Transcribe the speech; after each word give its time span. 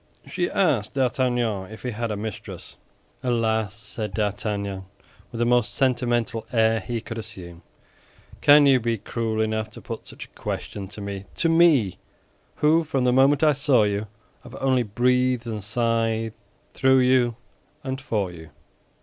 She 0.25 0.49
asked 0.49 0.93
D'Artagnan 0.95 1.69
if 1.71 1.83
he 1.83 1.91
had 1.91 2.09
a 2.09 2.17
mistress. 2.17 2.75
"Alas!" 3.21 3.75
said 3.75 4.15
D'Artagnan, 4.15 4.85
with 5.31 5.37
the 5.37 5.45
most 5.45 5.75
sentimental 5.75 6.47
air 6.51 6.79
he 6.79 7.01
could 7.01 7.19
assume, 7.19 7.61
"can 8.41 8.65
you 8.65 8.79
be 8.79 8.97
cruel 8.97 9.39
enough 9.39 9.69
to 9.73 9.79
put 9.79 10.07
such 10.07 10.25
a 10.25 10.29
question 10.29 10.87
to 10.87 11.01
me—to 11.01 11.49
me, 11.49 11.99
who, 12.55 12.83
from 12.83 13.03
the 13.03 13.13
moment 13.13 13.43
I 13.43 13.53
saw 13.53 13.83
you, 13.83 14.07
have 14.41 14.55
only 14.55 14.81
breathed 14.81 15.45
and 15.45 15.63
sighed 15.63 16.33
through 16.73 16.97
you 17.01 17.35
and 17.83 18.01
for 18.01 18.31
you?" 18.31 18.49